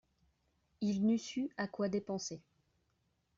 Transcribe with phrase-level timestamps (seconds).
[0.81, 2.41] Il n'eût su à quoi dépenser.